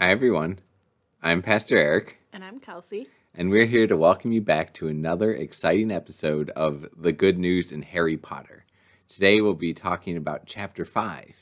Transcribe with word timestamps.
Hi, 0.00 0.10
everyone. 0.10 0.58
I'm 1.22 1.42
Pastor 1.42 1.76
Eric, 1.76 2.18
And 2.32 2.42
I'm 2.42 2.58
Kelsie. 2.58 3.08
and 3.34 3.50
we're 3.50 3.66
here 3.66 3.86
to 3.86 3.96
welcome 3.96 4.32
you 4.32 4.40
back 4.40 4.72
to 4.74 4.88
another 4.88 5.34
exciting 5.34 5.90
episode 5.90 6.48
of 6.50 6.86
The 6.96 7.12
Good 7.12 7.38
News 7.38 7.70
in 7.70 7.82
Harry 7.82 8.16
Potter. 8.16 8.64
Today 9.08 9.42
we'll 9.42 9.52
be 9.54 9.74
talking 9.74 10.16
about 10.16 10.46
Chapter 10.46 10.84
5 10.84 11.34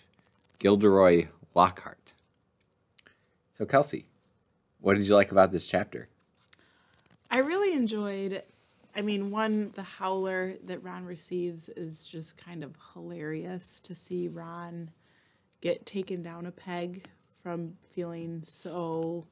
Gilderoy 0.59 1.29
Lockhart. 1.55 2.15
So, 3.57 3.65
Kelsie, 3.65 4.07
what 4.81 4.95
did 4.97 5.07
you 5.07 5.15
like 5.15 5.31
about 5.31 5.53
this 5.53 5.69
chapter? 5.69 6.09
I 7.31 7.39
really 7.39 7.77
enjoyed, 7.77 8.43
I 8.97 9.03
mean, 9.03 9.31
one, 9.31 9.71
the 9.75 9.83
howler 9.85 10.55
that 10.65 10.83
Ron 10.83 11.05
receives 11.05 11.69
is 11.69 12.09
just 12.09 12.43
kind 12.43 12.65
of 12.65 12.75
hilarious 12.95 13.81
to 13.83 13.95
see 13.95 14.27
Ron 14.27 14.91
get 15.61 15.87
taken 15.87 16.23
down 16.23 16.47
a 16.47 16.51
peg 16.53 17.05
from 17.49 17.79
feeling 17.89 18.43
so 18.43 19.27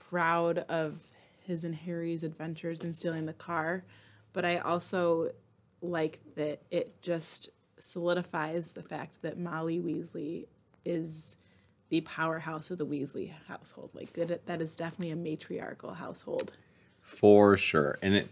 proud 0.00 0.58
of 0.58 0.98
his 1.46 1.62
and 1.62 1.76
Harry's 1.76 2.24
adventures 2.24 2.82
in 2.82 2.92
stealing 2.92 3.26
the 3.26 3.32
car. 3.32 3.84
But 4.32 4.44
I 4.44 4.56
also 4.56 5.30
like 5.80 6.18
that 6.34 6.62
it 6.72 7.00
just 7.02 7.50
solidifies 7.78 8.72
the 8.72 8.82
fact 8.82 9.22
that 9.22 9.38
Molly 9.38 9.78
Weasley 9.78 10.46
is 10.84 11.36
the 11.88 12.00
powerhouse 12.00 12.72
of 12.72 12.78
the 12.78 12.86
Weasley 12.86 13.30
household. 13.46 13.90
Like 13.94 14.12
that, 14.14 14.46
that 14.46 14.60
is 14.60 14.74
definitely 14.74 15.12
a 15.12 15.16
matriarchal 15.16 15.94
household. 15.94 16.50
For 17.00 17.56
sure. 17.56 17.96
And 18.02 18.14
it, 18.16 18.28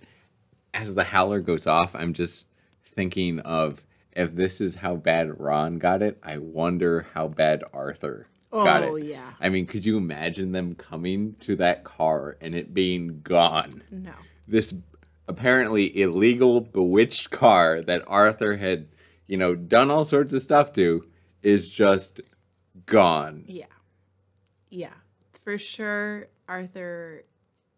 as 0.75 0.97
the 0.97 1.05
howler 1.05 1.39
goes 1.39 1.69
off, 1.69 1.95
I'm 1.95 2.15
just 2.15 2.49
thinking 2.85 3.39
of 3.39 3.81
if 4.11 4.35
this 4.35 4.61
is 4.61 4.75
how 4.75 4.97
bad 4.97 5.39
Ron 5.39 5.79
got 5.79 6.03
it, 6.03 6.19
I 6.21 6.39
wonder 6.39 7.07
how 7.15 7.29
bad 7.29 7.63
Arthur 7.73 8.27
got 8.53 8.83
Oh, 8.83 8.97
it. 8.97 9.07
yeah. 9.07 9.33
I 9.41 9.49
mean, 9.49 9.67
could 9.67 9.85
you 9.85 9.97
imagine 9.97 10.53
them 10.53 10.75
coming 10.75 11.35
to 11.41 11.57
that 11.57 11.85
car 11.85 12.37
and 12.41 12.55
it 12.55 12.73
being 12.75 13.21
gone? 13.23 13.83
No. 13.91 14.13
This 14.47 14.75
apparently 15.29 16.01
illegal, 16.01 16.61
bewitched 16.61 17.31
car 17.31 17.81
that 17.83 18.03
Arthur 18.07 18.57
had, 18.57 18.89
you 19.27 19.37
know, 19.37 19.55
done 19.55 19.91
all 19.91 20.05
sorts 20.05 20.33
of 20.33 20.43
stuff 20.43 20.73
to 20.75 21.05
is 21.43 21.69
just 21.71 22.21
gone. 22.87 23.45
Yeah. 23.47 23.67
Yeah. 24.71 24.95
For 25.33 25.59
sure, 25.59 26.29
Arthur 26.49 27.25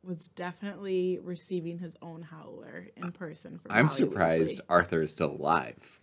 was 0.02 0.28
definitely 0.28 1.18
receiving 1.22 1.78
his 1.78 1.96
own 2.02 2.22
howler 2.22 2.88
in 2.96 3.12
person 3.12 3.58
from 3.58 3.72
I'm 3.72 3.88
surprised. 3.88 4.60
Arthur 4.68 5.02
is 5.02 5.12
still 5.12 5.30
alive. 5.30 6.00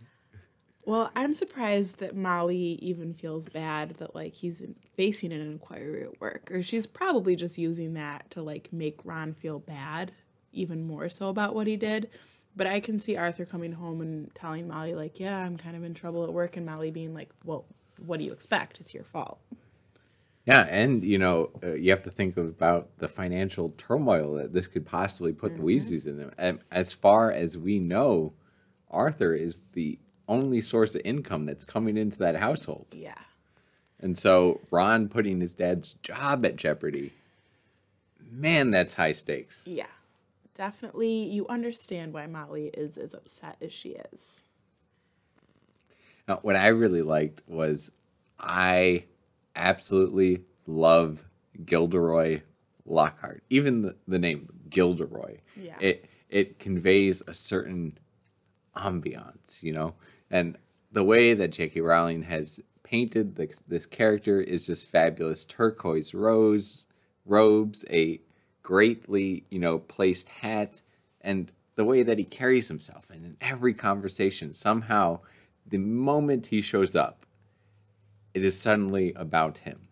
Well, 0.86 1.12
I'm 1.16 1.34
surprised 1.34 2.00
that 2.00 2.16
Molly 2.16 2.80
even 2.82 3.14
feels 3.14 3.48
bad 3.48 3.92
that 4.00 4.16
like 4.16 4.34
he's 4.34 4.64
facing 4.96 5.32
an 5.32 5.42
inquiry 5.42 6.04
at 6.04 6.20
work, 6.20 6.50
or 6.52 6.64
she's 6.64 6.88
probably 6.88 7.36
just 7.36 7.58
using 7.58 7.94
that 7.94 8.30
to 8.32 8.42
like 8.42 8.70
make 8.72 9.00
Ron 9.04 9.34
feel 9.34 9.60
bad 9.60 10.12
even 10.52 10.84
more 10.84 11.10
so 11.10 11.30
about 11.30 11.56
what 11.56 11.68
he 11.68 11.78
did. 11.78 12.10
But 12.56 12.68
I 12.68 12.80
can 12.80 13.00
see 13.00 13.16
Arthur 13.16 13.46
coming 13.46 13.74
home 13.74 14.02
and 14.02 14.34
telling 14.36 14.68
Molly 14.68 14.96
like, 14.96 15.20
"Yeah, 15.20 15.38
I'm 15.38 15.58
kind 15.58 15.76
of 15.76 15.84
in 15.84 15.94
trouble 15.94 16.24
at 16.24 16.34
work," 16.34 16.58
and 16.58 16.66
Molly 16.66 16.92
being 16.92 17.14
like, 17.14 17.30
"Well, 17.46 17.66
what 18.06 18.18
do 18.18 18.26
you 18.26 18.34
expect? 18.34 18.80
It's 18.80 18.94
your 18.94 19.04
fault." 19.04 19.40
Yeah, 20.46 20.68
and 20.70 21.04
you 21.04 21.20
know, 21.20 21.52
uh, 21.64 21.74
you 21.74 21.92
have 21.92 22.04
to 22.04 22.12
think 22.12 22.36
about 22.36 22.98
the 22.98 23.08
financial 23.08 23.70
turmoil 23.78 24.34
that 24.36 24.54
this 24.54 24.68
could 24.68 24.86
possibly 24.86 25.32
put 25.32 25.56
the 25.56 25.62
Weasleys 25.62 26.08
in. 26.08 26.32
And 26.38 26.60
as 26.72 26.92
far 26.92 27.32
as 27.32 27.58
we 27.58 27.78
know, 27.78 28.34
Arthur 28.90 29.34
is 29.36 29.62
the 29.74 30.00
only 30.28 30.62
source 30.62 30.96
of 30.96 31.02
income 31.04 31.46
that's 31.46 31.66
coming 31.66 31.98
into 31.98 32.18
that 32.20 32.36
household. 32.36 32.88
Yeah. 32.92 33.16
And 34.00 34.18
so 34.18 34.62
Ron 34.72 35.10
putting 35.10 35.42
his 35.42 35.54
dad's 35.54 35.94
job 35.94 36.46
at 36.46 36.56
jeopardy, 36.56 37.14
man, 38.32 38.72
that's 38.72 38.96
high 38.96 39.12
stakes. 39.12 39.64
Yeah, 39.68 39.86
definitely. 40.56 41.24
You 41.24 41.48
understand 41.48 42.14
why 42.14 42.26
Molly 42.28 42.72
is 42.74 42.98
as 42.98 43.14
upset 43.14 43.58
as 43.62 43.72
she 43.72 43.98
is. 44.12 44.46
Now, 46.28 46.40
what 46.42 46.56
I 46.56 46.68
really 46.68 47.02
liked 47.02 47.42
was 47.48 47.92
I 48.40 49.06
absolutely 49.56 50.44
love 50.66 51.26
Gilderoy 51.66 52.42
Lockhart. 52.86 53.44
Even 53.50 53.82
the, 53.82 53.96
the 54.08 54.20
name 54.20 54.50
Gilderoy. 54.70 55.40
Yeah. 55.56 55.76
It 55.80 56.06
it 56.30 56.60
conveys 56.60 57.22
a 57.28 57.34
certain 57.34 58.00
ambiance, 58.76 59.62
you 59.62 59.74
know? 59.74 59.96
And 60.32 60.58
the 60.92 61.04
way 61.04 61.34
that 61.34 61.50
J.K. 61.50 61.82
Rowling 61.82 62.24
has 62.24 62.62
painted 62.84 63.36
the, 63.36 63.54
this 63.68 63.86
character 63.86 64.42
is 64.42 64.66
just 64.66 64.90
fabulous. 64.90 65.46
Turquoise 65.46 66.14
rose 66.14 66.88
robes, 67.26 67.86
a 67.90 68.20
greatly, 68.64 69.46
you 69.50 69.60
know, 69.60 69.80
placed 69.80 70.30
hat, 70.30 70.82
and 71.22 71.52
the 71.76 71.84
way 71.86 72.04
that 72.04 72.18
he 72.18 72.24
carries 72.24 72.68
himself. 72.68 73.10
And 73.10 73.26
in 73.26 73.38
every 73.42 73.74
conversation, 73.74 74.54
somehow, 74.54 75.20
the 75.68 75.78
moment 75.78 76.48
he 76.48 76.62
shows 76.62 76.96
up, 76.96 77.26
it 78.34 78.44
is 78.44 78.60
suddenly 78.60 79.14
about 79.16 79.60
him. 79.60 79.88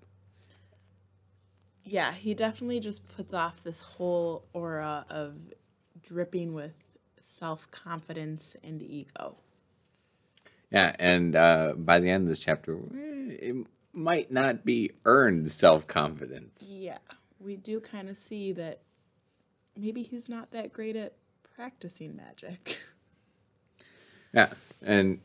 Yeah, 1.84 2.14
he 2.14 2.34
definitely 2.34 2.80
just 2.80 3.08
puts 3.16 3.34
off 3.34 3.64
this 3.64 3.82
whole 3.82 4.46
aura 4.54 5.06
of 5.10 5.36
dripping 6.04 6.54
with 6.54 6.74
self 7.22 7.70
confidence 7.72 8.56
and 8.64 8.82
ego. 8.82 9.38
Yeah, 10.72 10.96
and 11.00 11.36
uh, 11.36 11.74
by 11.78 12.00
the 12.00 12.10
end 12.10 12.24
of 12.24 12.30
this 12.30 12.44
chapter, 12.44 12.78
eh, 12.78 13.36
it 13.40 13.68
might 13.94 14.32
not 14.32 14.64
be 14.66 14.92
earned 15.06 15.52
self 15.52 15.88
confidence. 15.88 16.68
Yeah, 16.70 17.00
we 17.40 17.56
do 17.56 17.80
kind 17.80 18.10
of 18.10 18.16
see 18.18 18.52
that 18.54 18.82
maybe 19.76 20.04
he's 20.04 20.30
not 20.30 20.52
that 20.52 20.72
great 20.72 20.96
at 20.96 21.14
practicing 21.56 22.16
magic. 22.16 22.80
Yeah, 24.32 24.54
and 24.84 25.22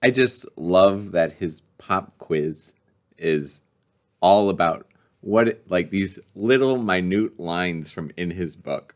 I 0.00 0.10
just 0.12 0.46
love 0.56 1.10
that 1.10 1.32
his 1.32 1.62
pop 1.78 2.16
quiz 2.18 2.72
is 3.18 3.62
all 4.20 4.48
about 4.48 4.86
what 5.22 5.48
it, 5.48 5.68
like 5.68 5.90
these 5.90 6.20
little 6.36 6.76
minute 6.80 7.40
lines 7.40 7.90
from 7.90 8.12
in 8.16 8.30
his 8.30 8.54
book. 8.54 8.94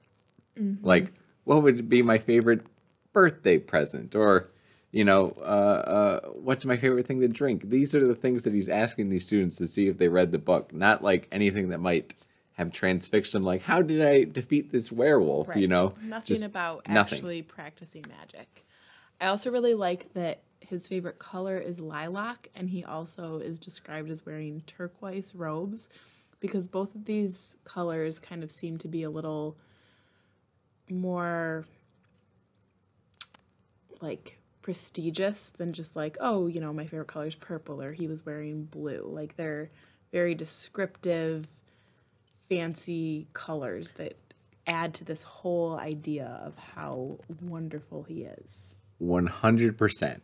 Like, 0.82 1.12
what 1.42 1.64
would 1.64 1.88
be 1.88 2.02
my 2.02 2.18
favorite 2.18 2.64
birthday 3.12 3.58
present, 3.58 4.14
or 4.14 4.50
you 4.92 5.04
know, 5.04 5.34
uh, 5.38 5.40
uh, 5.40 6.20
what's 6.32 6.64
my 6.66 6.76
favorite 6.76 7.06
thing 7.06 7.20
to 7.20 7.28
drink? 7.28 7.68
These 7.68 7.94
are 7.94 8.06
the 8.06 8.14
things 8.14 8.44
that 8.44 8.52
he's 8.52 8.68
asking 8.68 9.08
these 9.08 9.26
students 9.26 9.56
to 9.56 9.66
see 9.66 9.88
if 9.88 9.96
they 9.96 10.08
read 10.08 10.30
the 10.32 10.38
book, 10.38 10.72
not 10.72 11.02
like 11.02 11.26
anything 11.32 11.70
that 11.70 11.78
might 11.78 12.14
have 12.52 12.70
transfixed 12.72 13.32
them. 13.32 13.42
Like, 13.42 13.62
how 13.62 13.80
did 13.80 14.02
I 14.02 14.24
defeat 14.24 14.70
this 14.70 14.92
werewolf? 14.92 15.48
You 15.56 15.66
know, 15.66 15.94
nothing 16.02 16.26
Just 16.26 16.42
about 16.42 16.86
nothing. 16.88 17.16
actually 17.16 17.42
practicing 17.42 18.04
magic. 18.06 18.66
I 19.18 19.26
also 19.26 19.50
really 19.50 19.74
like 19.74 20.12
that 20.12 20.42
his 20.60 20.86
favorite 20.88 21.18
color 21.18 21.58
is 21.58 21.80
lilac, 21.80 22.48
and 22.54 22.68
he 22.68 22.84
also 22.84 23.38
is 23.38 23.58
described 23.58 24.10
as 24.10 24.26
wearing 24.26 24.62
turquoise 24.66 25.34
robes 25.34 25.88
because 26.38 26.68
both 26.68 26.94
of 26.94 27.06
these 27.06 27.56
colors 27.64 28.18
kind 28.18 28.42
of 28.42 28.50
seem 28.50 28.76
to 28.76 28.88
be 28.88 29.04
a 29.04 29.10
little 29.10 29.56
more 30.90 31.64
like 34.00 34.38
prestigious 34.62 35.50
than 35.58 35.72
just 35.72 35.96
like 35.96 36.16
oh 36.20 36.46
you 36.46 36.60
know 36.60 36.72
my 36.72 36.84
favorite 36.86 37.08
color 37.08 37.26
is 37.26 37.34
purple 37.34 37.82
or 37.82 37.92
he 37.92 38.06
was 38.06 38.24
wearing 38.24 38.64
blue 38.64 39.04
like 39.12 39.36
they're 39.36 39.70
very 40.12 40.34
descriptive 40.34 41.46
fancy 42.48 43.26
colors 43.32 43.92
that 43.92 44.16
add 44.66 44.94
to 44.94 45.04
this 45.04 45.22
whole 45.22 45.78
idea 45.78 46.40
of 46.44 46.54
how 46.56 47.18
wonderful 47.40 48.04
he 48.04 48.22
is. 48.22 48.74
100% 49.02 50.20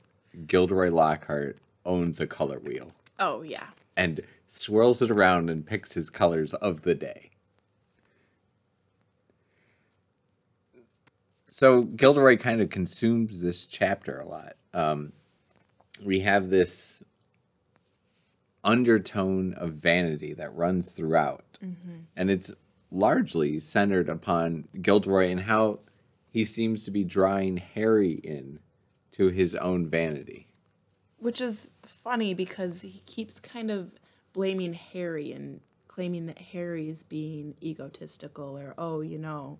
Gilderoy 0.46 0.90
Lockhart 0.90 1.58
owns 1.84 2.20
a 2.20 2.26
color 2.26 2.58
wheel 2.60 2.92
Oh 3.18 3.42
yeah. 3.42 3.66
and 3.96 4.20
swirls 4.48 5.02
it 5.02 5.10
around 5.10 5.50
and 5.50 5.66
picks 5.66 5.92
his 5.92 6.10
colors 6.10 6.54
of 6.54 6.82
the 6.82 6.94
day. 6.94 7.30
So 11.58 11.82
Gilderoy 11.82 12.38
kind 12.38 12.60
of 12.60 12.70
consumes 12.70 13.40
this 13.40 13.66
chapter 13.66 14.20
a 14.20 14.28
lot. 14.28 14.54
Um, 14.72 15.12
we 16.04 16.20
have 16.20 16.50
this 16.50 17.02
undertone 18.62 19.54
of 19.54 19.72
vanity 19.72 20.34
that 20.34 20.54
runs 20.54 20.92
throughout, 20.92 21.44
and 22.16 22.30
it's 22.30 22.52
largely 22.92 23.58
centered 23.58 24.08
upon 24.08 24.68
Gilderoy 24.82 25.32
and 25.32 25.40
how 25.40 25.80
he 26.30 26.44
seems 26.44 26.84
to 26.84 26.92
be 26.92 27.02
drawing 27.02 27.56
Harry 27.56 28.12
in 28.12 28.60
to 29.10 29.26
his 29.26 29.56
own 29.56 29.90
vanity. 29.90 30.46
Which 31.18 31.40
is 31.40 31.72
funny 31.84 32.34
because 32.34 32.82
he 32.82 33.02
keeps 33.04 33.40
kind 33.40 33.72
of 33.72 33.90
blaming 34.32 34.74
Harry 34.74 35.32
and 35.32 35.60
claiming 35.88 36.26
that 36.26 36.38
Harry 36.38 36.88
is 36.88 37.02
being 37.02 37.56
egotistical 37.60 38.56
or 38.56 38.74
oh, 38.78 39.00
you 39.00 39.18
know, 39.18 39.58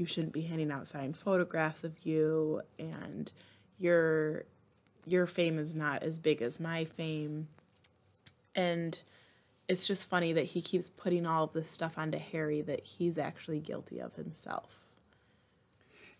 you 0.00 0.06
shouldn't 0.06 0.32
be 0.32 0.40
handing 0.40 0.72
out 0.72 0.88
signed 0.88 1.14
photographs 1.14 1.84
of 1.84 1.92
you 2.06 2.62
and 2.78 3.30
your 3.78 4.44
your 5.06 5.26
fame 5.26 5.58
is 5.58 5.74
not 5.74 6.02
as 6.02 6.18
big 6.18 6.40
as 6.40 6.58
my 6.58 6.84
fame. 6.84 7.48
And 8.54 8.98
it's 9.68 9.86
just 9.86 10.08
funny 10.08 10.32
that 10.32 10.46
he 10.46 10.62
keeps 10.62 10.88
putting 10.88 11.26
all 11.26 11.44
of 11.44 11.52
this 11.52 11.70
stuff 11.70 11.98
onto 11.98 12.18
Harry 12.18 12.62
that 12.62 12.84
he's 12.84 13.18
actually 13.18 13.60
guilty 13.60 13.98
of 14.00 14.14
himself. 14.14 14.70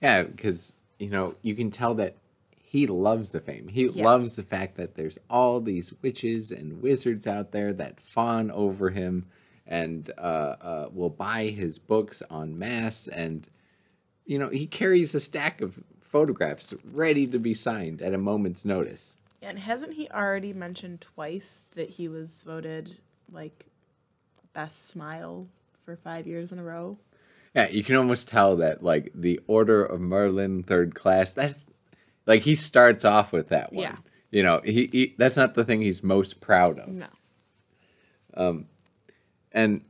Yeah, 0.03 0.25
because 0.25 0.75
you 0.99 1.09
know 1.09 1.35
you 1.41 1.55
can 1.55 1.71
tell 1.71 1.95
that 1.95 2.17
he 2.59 2.87
loves 2.87 3.33
the 3.33 3.41
fame. 3.41 3.67
He 3.67 3.87
Yeah. 3.87 4.05
loves 4.05 4.37
the 4.37 4.43
fact 4.43 4.77
that 4.77 4.95
there's 4.95 5.19
all 5.31 5.61
these 5.61 5.93
witches 6.03 6.53
and 6.53 6.83
wizards 6.83 7.27
out 7.27 7.51
there 7.51 7.73
that 7.73 7.99
fawn 8.01 8.51
over 8.51 8.91
him 8.91 9.27
and 9.67 10.11
uh, 10.19 10.21
uh, 10.61 10.89
will 10.93 11.11
buy 11.11 11.47
his 11.47 11.79
books 11.79 12.23
en 12.31 12.59
masse. 12.59 13.09
And 13.09 13.49
you 14.31 14.39
know 14.39 14.49
he 14.49 14.65
carries 14.65 15.13
a 15.17 15.21
stack 15.21 15.61
of 15.61 15.81
photographs 16.01 16.73
ready 16.93 17.27
to 17.27 17.39
be 17.39 17.53
signed 17.53 18.01
at 18.01 18.15
a 18.15 18.19
moment's 18.19 18.65
notice. 18.65 19.17
And 19.43 19.59
hasn't 19.59 19.95
he 19.95 20.09
already 20.09 20.53
mentioned 20.53 21.01
twice 21.01 21.65
that 21.75 21.91
he 21.91 22.07
was 22.07 22.43
voted 22.43 22.99
like 23.33 23.67
best 24.53 24.89
smile 24.89 25.49
for 25.85 25.97
five 25.97 26.29
years 26.29 26.53
in 26.53 26.61
a 26.61 26.63
row? 26.63 26.97
Yeah, 27.57 27.69
you 27.71 27.83
can 27.83 27.97
almost 27.97 28.29
tell 28.29 28.55
that 28.59 28.85
like 28.85 29.11
the 29.17 29.41
Order 29.49 29.85
of 29.85 30.01
Merlin 30.01 30.63
Third 30.63 30.95
Class. 30.95 31.33
That's 31.33 31.69
like 32.25 32.43
he 32.43 32.55
starts 32.55 33.05
off 33.05 33.33
with 33.33 33.49
that 33.49 33.73
one. 33.73 33.83
Yeah. 33.83 33.97
You 34.31 34.45
know, 34.45 34.61
he, 34.65 34.89
he 34.93 35.15
that's 35.19 35.37
not 35.37 35.55
the 35.55 35.65
thing 35.65 35.81
he's 35.81 36.05
most 36.05 36.41
proud 36.41 36.79
of. 36.79 36.89
No. 36.89 37.07
Um, 38.35 38.67
and 39.51 39.81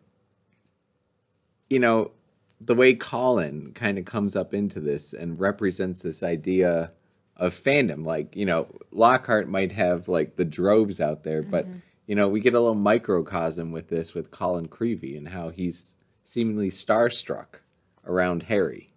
you 1.69 1.79
know 1.79 2.13
the 2.61 2.75
way 2.75 2.95
colin 2.95 3.73
kind 3.75 3.99
of 3.99 4.05
comes 4.05 4.37
up 4.37 4.55
into 4.55 4.81
this 4.81 5.13
and 5.13 5.41
represents 5.41 6.03
this 6.03 6.23
idea 6.23 6.91
of 7.37 7.55
fandom 7.55 8.05
like 8.05 8.37
you 8.37 8.45
know 8.45 8.67
lockhart 8.91 9.49
might 9.49 9.73
have 9.73 10.09
like 10.09 10.37
the 10.37 10.45
droves 10.45 11.01
out 11.01 11.25
there 11.25 11.43
but 11.43 11.67
mm-hmm. 11.67 11.79
you 12.07 12.15
know 12.15 12.29
we 12.29 12.41
get 12.41 12.55
a 12.55 12.61
little 12.61 12.75
microcosm 12.75 13.73
with 13.73 13.89
this 13.89 14.15
with 14.15 14.31
colin 14.31 14.69
creevey 14.69 15.17
and 15.17 15.29
how 15.29 15.49
he's 15.49 15.97
seemingly 16.25 16.71
starstruck 16.71 17.61
around 18.05 18.43
harry 18.43 18.91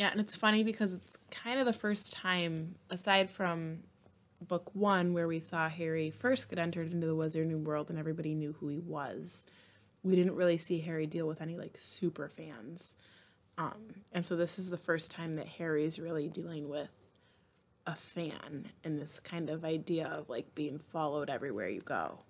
Yeah, 0.00 0.10
and 0.10 0.18
it's 0.18 0.34
funny 0.34 0.64
because 0.64 0.94
it's 0.94 1.18
kind 1.30 1.60
of 1.60 1.66
the 1.66 1.74
first 1.74 2.14
time, 2.14 2.76
aside 2.88 3.28
from 3.28 3.80
book 4.40 4.74
one, 4.74 5.12
where 5.12 5.28
we 5.28 5.40
saw 5.40 5.68
Harry 5.68 6.10
first 6.10 6.48
get 6.48 6.58
entered 6.58 6.90
into 6.90 7.06
the 7.06 7.14
Wizarding 7.14 7.64
world 7.64 7.90
and 7.90 7.98
everybody 7.98 8.34
knew 8.34 8.54
who 8.58 8.68
he 8.68 8.78
was. 8.78 9.44
We 10.02 10.16
didn't 10.16 10.36
really 10.36 10.58
see 10.58 10.80
Harry 10.80 11.06
deal 11.06 11.26
with 11.26 11.40
any 11.42 11.56
like 11.56 11.76
super 11.76 12.28
fans. 12.28 12.96
Um, 13.58 13.94
and 14.12 14.24
so 14.24 14.36
this 14.36 14.58
is 14.58 14.70
the 14.70 14.78
first 14.78 15.10
time 15.10 15.36
that 15.36 15.46
Harry's 15.46 15.98
really 15.98 16.28
dealing 16.28 16.68
with 16.68 16.88
a 17.86 17.94
fan 17.94 18.70
and 18.84 19.00
this 19.00 19.20
kind 19.20 19.50
of 19.50 19.64
idea 19.64 20.06
of 20.06 20.28
like 20.28 20.54
being 20.54 20.78
followed 20.78 21.28
everywhere 21.28 21.68
you 21.68 21.80
go. 21.80 22.20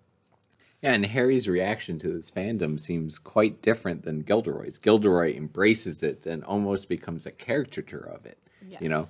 Yeah, 0.83 0.93
and 0.95 1.05
Harry's 1.05 1.47
reaction 1.47 1.99
to 1.99 2.09
this 2.09 2.31
fandom 2.31 2.81
seems 2.81 3.19
quite 3.19 3.61
different 3.61 4.03
than 4.03 4.23
Gilderoy's. 4.23 4.79
Gilderoy 4.79 5.37
embraces 5.37 6.03
it 6.03 6.25
and 6.27 6.43
almost 6.45 6.89
becomes 6.89 7.27
a 7.27 7.31
caricature 7.31 8.09
of 8.15 8.25
it. 8.25 8.39
You 8.81 8.89
know? 8.89 9.07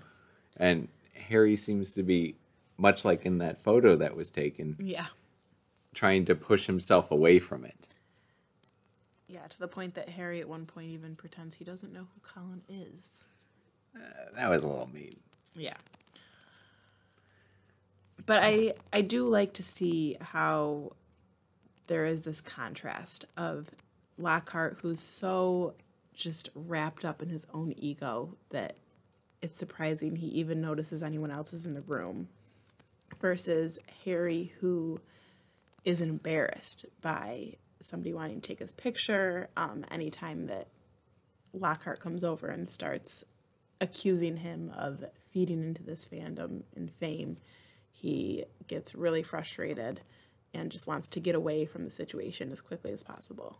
And 0.57 0.89
Harry 1.15 1.57
seems 1.57 1.95
to 1.95 2.03
be 2.03 2.35
much 2.77 3.05
like 3.05 3.25
in 3.25 3.39
that 3.39 3.63
photo 3.63 3.95
that 3.97 4.17
was 4.17 4.31
taken, 4.31 4.77
Yeah. 4.81 5.07
trying 5.95 6.25
to 6.25 6.35
push 6.35 6.67
himself 6.67 7.11
away 7.13 7.39
from 7.39 7.65
it. 7.65 7.89
Yeah, 9.41 9.47
to 9.49 9.59
the 9.59 9.69
point 9.69 9.95
that 9.95 10.09
Harry 10.11 10.41
at 10.41 10.49
one 10.49 10.67
point 10.67 10.91
even 10.91 11.17
pretends 11.17 11.57
he 11.57 11.65
doesn't 11.65 11.93
know 11.93 12.07
who 12.15 12.21
Colin 12.23 12.63
is. 12.69 13.27
Uh, 13.95 14.01
that 14.37 14.51
was 14.51 14.63
a 14.63 14.69
little 14.69 14.91
mean. 14.93 15.15
Yeah. 15.55 15.77
But 18.27 18.41
I 18.43 18.75
I 18.93 19.01
do 19.01 19.25
like 19.25 19.55
to 19.55 19.63
see 19.63 20.17
how 20.21 20.93
there 21.87 22.05
is 22.05 22.23
this 22.23 22.41
contrast 22.41 23.25
of 23.37 23.69
Lockhart 24.19 24.79
who's 24.83 25.01
so 25.01 25.75
just 26.15 26.51
wrapped 26.55 27.05
up 27.05 27.23
in 27.23 27.31
his 27.31 27.47
own 27.55 27.73
ego 27.79 28.37
that 28.51 28.77
it's 29.41 29.59
surprising 29.59 30.17
he 30.17 30.27
even 30.27 30.61
notices 30.61 31.03
anyone 31.03 31.31
else 31.31 31.55
is 31.55 31.65
in 31.65 31.73
the 31.73 31.81
room 31.81 32.29
versus 33.21 33.79
Harry 34.05 34.53
who 34.61 35.01
is 35.85 36.03
embarrassed 36.03 36.85
by 37.01 37.55
somebody 37.81 38.13
wanting 38.13 38.41
to 38.41 38.49
take 38.49 38.59
his 38.59 38.73
picture 38.73 39.49
um, 39.57 39.85
anytime 39.91 40.45
that 40.45 40.69
Lockhart 41.53 42.01
comes 42.01 42.23
over 42.25 42.49
and 42.49 42.69
starts 42.69 43.25
accusing 43.81 44.39
him 44.39 44.73
of 44.77 45.05
feeding 45.31 45.63
into 45.63 45.83
this 45.83 46.07
fandom 46.11 46.63
and 46.77 46.91
fame, 47.01 47.37
he 47.91 48.45
gets 48.67 48.95
really 48.95 49.23
frustrated 49.23 50.01
and 50.53 50.71
just 50.71 50.87
wants 50.87 51.09
to 51.09 51.21
get 51.21 51.35
away 51.35 51.65
from 51.65 51.85
the 51.85 51.91
situation 51.91 52.51
as 52.53 52.61
quickly 52.61 52.93
as 52.93 53.03
possible. 53.03 53.59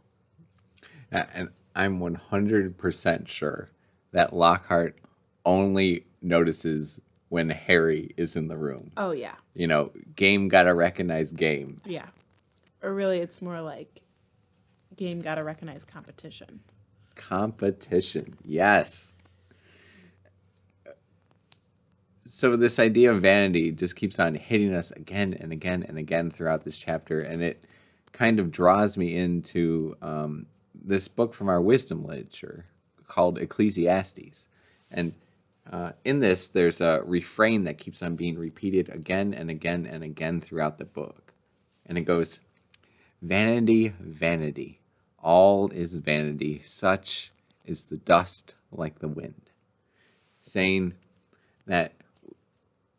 And 1.11 1.49
I'm 1.75 1.99
100% 1.99 3.29
sure 3.29 3.69
that 4.13 4.33
Lockhart 4.33 4.99
only 5.45 6.05
notices 6.23 7.01
when 7.29 7.49
Harry 7.49 8.13
is 8.17 8.37
in 8.37 8.49
the 8.49 8.57
room. 8.57 8.91
Oh, 8.97 9.13
yeah. 9.13 9.37
You 9.55 9.67
know, 9.67 9.93
game 10.17 10.49
gotta 10.49 10.75
recognize 10.75 11.33
game. 11.33 11.81
Yeah. 11.85 12.09
Or 12.83 12.93
really, 12.93 13.19
it's 13.19 13.41
more 13.41 13.61
like 13.61 14.03
game 14.97 15.21
got 15.21 15.37
to 15.37 15.45
recognize 15.45 15.85
competition. 15.85 16.61
Competition, 17.15 18.35
yes. 18.45 19.17
So 22.25 22.57
this 22.57 22.79
idea 22.79 23.13
of 23.13 23.23
vanity 23.23 23.73
just 23.73 23.97
keeps 23.97 24.19
on 24.21 24.35
hitting 24.35 24.75
us 24.75 24.91
again 24.93 25.37
and 25.41 25.53
again 25.53 25.85
and 25.89 25.99
again 25.99 26.31
throughout 26.31 26.65
this 26.65 26.79
chapter, 26.79 27.21
and 27.21 27.43
it 27.43 27.65
kind 28.13 28.39
of 28.39 28.51
draws 28.51 28.97
me 28.97 29.17
into 29.17 29.97
um, 30.01 30.47
this 30.75 31.09
book 31.09 31.35
from 31.35 31.49
our 31.49 31.61
wisdom 31.61 32.05
literature 32.05 32.67
called 33.09 33.39
Ecclesiastes. 33.39 34.47
And 34.91 35.15
uh, 35.71 35.93
in 36.05 36.21
this, 36.21 36.49
there's 36.49 36.81
a 36.81 37.03
refrain 37.05 37.65
that 37.65 37.79
keeps 37.79 38.03
on 38.03 38.17
being 38.17 38.39
repeated 38.39 38.89
again 38.89 39.35
and 39.35 39.51
again 39.51 39.87
and 39.87 40.03
again 40.03 40.41
throughout 40.41 40.79
the 40.79 40.85
book. 40.85 41.33
And 41.87 41.99
it 41.99 42.03
goes, 42.03 42.41
Vanity, 43.23 43.93
vanity, 44.01 44.80
all 45.23 45.71
is 45.71 45.97
vanity, 45.97 46.61
such 46.65 47.33
is 47.65 47.85
the 47.85 47.97
dust 47.97 48.55
like 48.73 48.99
the 48.99 49.09
wind. 49.09 49.51
Saying 50.43 50.95
that 51.67 51.93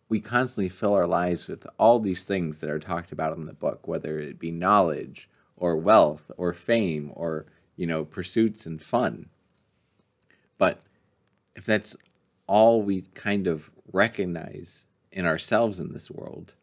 we 0.09 0.19
constantly 0.19 0.69
fill 0.69 0.93
our 0.93 1.07
lives 1.07 1.47
with 1.47 1.65
all 1.79 1.99
these 1.99 2.23
things 2.23 2.59
that 2.59 2.69
are 2.69 2.79
talked 2.79 3.11
about 3.11 3.37
in 3.37 3.45
the 3.45 3.53
book, 3.53 3.87
whether 3.87 4.19
it 4.19 4.39
be 4.39 4.51
knowledge 4.51 5.29
or 5.55 5.77
wealth 5.77 6.29
or 6.37 6.53
fame 6.53 7.11
or, 7.15 7.45
you 7.77 7.87
know, 7.87 8.03
pursuits 8.03 8.65
and 8.65 8.81
fun. 8.81 9.29
But 10.57 10.81
if 11.55 11.65
that's 11.65 11.95
all 12.47 12.81
we 12.81 13.03
kind 13.13 13.47
of 13.47 13.69
recognize 13.93 14.85
in 15.11 15.25
ourselves 15.25 15.79
in 15.79 15.93
this 15.93 16.11
world 16.11 16.53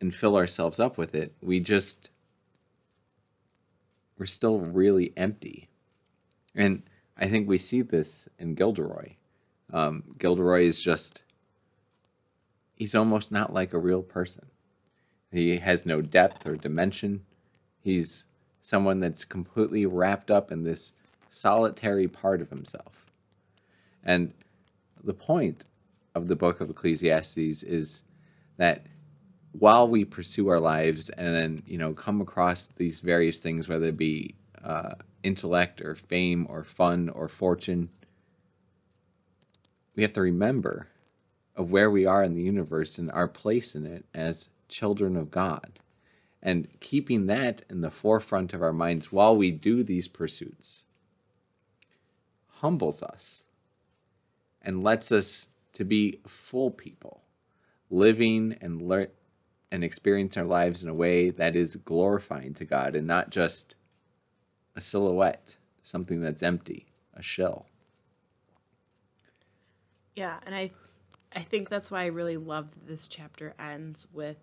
and 0.00 0.14
fill 0.14 0.36
ourselves 0.36 0.80
up 0.80 0.96
with 0.96 1.14
it, 1.14 1.34
we 1.42 1.60
just 1.60 2.10
we're 4.18 4.26
still 4.26 4.58
really 4.58 5.12
empty. 5.16 5.68
And 6.54 6.82
I 7.16 7.28
think 7.28 7.48
we 7.48 7.58
see 7.58 7.82
this 7.82 8.28
in 8.38 8.54
Gilderoy. 8.54 9.12
Um, 9.72 10.02
Gilderoy 10.18 10.64
is 10.64 10.80
just, 10.80 11.22
he's 12.74 12.94
almost 12.94 13.30
not 13.30 13.52
like 13.52 13.72
a 13.72 13.78
real 13.78 14.02
person. 14.02 14.46
He 15.30 15.58
has 15.58 15.84
no 15.84 16.00
depth 16.00 16.46
or 16.46 16.56
dimension. 16.56 17.24
He's 17.80 18.24
someone 18.62 19.00
that's 19.00 19.24
completely 19.24 19.86
wrapped 19.86 20.30
up 20.30 20.50
in 20.50 20.64
this 20.64 20.94
solitary 21.30 22.08
part 22.08 22.40
of 22.40 22.50
himself. 22.50 23.06
And 24.04 24.32
the 25.04 25.14
point 25.14 25.64
of 26.14 26.28
the 26.28 26.36
book 26.36 26.60
of 26.60 26.70
Ecclesiastes 26.70 27.62
is 27.62 28.02
that 28.56 28.86
while 29.52 29.88
we 29.88 30.04
pursue 30.04 30.48
our 30.48 30.60
lives 30.60 31.10
and 31.10 31.34
then 31.34 31.60
you 31.66 31.78
know 31.78 31.92
come 31.92 32.20
across 32.20 32.66
these 32.76 33.00
various 33.00 33.38
things 33.38 33.68
whether 33.68 33.86
it 33.86 33.96
be 33.96 34.34
uh, 34.64 34.94
intellect 35.22 35.80
or 35.80 35.94
fame 35.94 36.46
or 36.48 36.62
fun 36.64 37.08
or 37.10 37.28
fortune 37.28 37.88
we 39.98 40.02
have 40.02 40.12
to 40.12 40.20
remember 40.20 40.86
of 41.56 41.72
where 41.72 41.90
we 41.90 42.06
are 42.06 42.22
in 42.22 42.34
the 42.34 42.42
universe 42.42 42.98
and 42.98 43.10
our 43.10 43.26
place 43.26 43.74
in 43.74 43.84
it 43.84 44.04
as 44.14 44.48
children 44.68 45.16
of 45.16 45.30
god. 45.30 45.80
And 46.40 46.68
keeping 46.78 47.26
that 47.26 47.62
in 47.68 47.80
the 47.80 47.90
forefront 47.90 48.54
of 48.54 48.62
our 48.62 48.72
minds 48.72 49.10
while 49.10 49.36
we 49.36 49.50
do 49.50 49.82
these 49.82 50.06
pursuits 50.06 50.84
humbles 52.46 53.02
us 53.02 53.42
and 54.62 54.84
lets 54.84 55.10
us 55.10 55.48
to 55.72 55.84
be 55.84 56.20
full 56.28 56.70
people 56.70 57.22
living 57.90 58.56
and 58.60 58.80
learn 58.80 59.08
and 59.70 59.84
experience 59.84 60.36
our 60.36 60.44
lives 60.44 60.82
in 60.82 60.88
a 60.88 60.94
way 60.94 61.30
that 61.30 61.54
is 61.54 61.76
glorifying 61.76 62.54
to 62.54 62.64
God 62.64 62.96
and 62.96 63.06
not 63.06 63.30
just 63.30 63.74
a 64.76 64.80
silhouette, 64.80 65.56
something 65.82 66.20
that's 66.20 66.42
empty, 66.42 66.86
a 67.14 67.22
shell. 67.22 67.66
Yeah, 70.14 70.38
and 70.46 70.54
I 70.54 70.70
I 71.34 71.42
think 71.42 71.68
that's 71.68 71.90
why 71.90 72.02
I 72.02 72.06
really 72.06 72.36
love 72.36 72.70
that 72.70 72.88
this 72.88 73.06
chapter 73.06 73.54
ends 73.58 74.06
with 74.12 74.38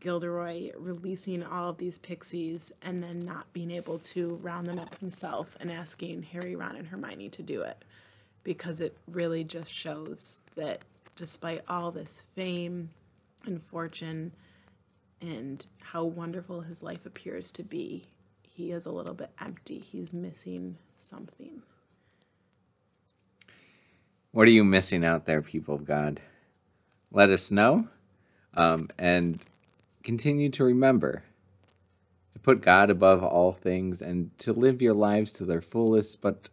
Gilderoy 0.00 0.70
releasing 0.76 1.42
all 1.42 1.70
of 1.70 1.78
these 1.78 1.98
pixies 1.98 2.70
and 2.82 3.02
then 3.02 3.18
not 3.18 3.52
being 3.52 3.70
able 3.70 3.98
to 3.98 4.36
round 4.36 4.66
them 4.66 4.78
up 4.78 4.96
himself 4.98 5.56
and 5.58 5.70
asking 5.70 6.22
Harry, 6.22 6.54
Ron, 6.54 6.76
and 6.76 6.86
Hermione 6.86 7.28
to 7.30 7.42
do 7.42 7.62
it. 7.62 7.84
Because 8.44 8.80
it 8.80 8.96
really 9.08 9.42
just 9.42 9.70
shows 9.70 10.38
that 10.54 10.82
despite 11.16 11.62
all 11.68 11.90
this 11.90 12.22
fame 12.36 12.90
and 13.46 13.62
fortune 13.62 14.32
and 15.20 15.64
how 15.80 16.04
wonderful 16.04 16.60
his 16.62 16.82
life 16.82 17.06
appears 17.06 17.50
to 17.52 17.62
be, 17.62 18.06
he 18.42 18.72
is 18.72 18.86
a 18.86 18.90
little 18.90 19.14
bit 19.14 19.30
empty. 19.40 19.78
He's 19.78 20.12
missing 20.12 20.76
something. 20.98 21.62
What 24.32 24.48
are 24.48 24.52
you 24.52 24.64
missing 24.64 25.04
out 25.04 25.24
there, 25.26 25.40
people 25.40 25.74
of 25.74 25.84
God? 25.84 26.20
Let 27.10 27.30
us 27.30 27.50
know. 27.50 27.88
Um, 28.54 28.88
and 28.98 29.38
continue 30.02 30.50
to 30.50 30.64
remember 30.64 31.22
to 32.32 32.38
put 32.38 32.60
God 32.60 32.90
above 32.90 33.22
all 33.22 33.52
things 33.52 34.02
and 34.02 34.36
to 34.38 34.52
live 34.52 34.82
your 34.82 34.94
lives 34.94 35.32
to 35.32 35.44
their 35.44 35.62
fullest, 35.62 36.20
but 36.20 36.48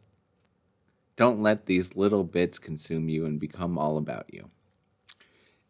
don't 1.15 1.41
let 1.41 1.65
these 1.65 1.95
little 1.95 2.23
bits 2.23 2.57
consume 2.57 3.09
you 3.09 3.25
and 3.25 3.39
become 3.39 3.77
all 3.77 3.97
about 3.97 4.25
you. 4.33 4.50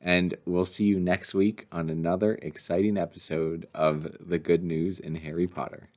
And 0.03 0.35
we'll 0.45 0.65
see 0.65 0.83
you 0.83 0.99
next 0.99 1.33
week 1.33 1.65
on 1.71 1.89
another 1.89 2.35
exciting 2.41 2.97
episode 2.97 3.67
of 3.73 4.17
The 4.19 4.37
Good 4.37 4.61
News 4.61 4.99
in 4.99 5.15
Harry 5.15 5.47
Potter. 5.47 5.87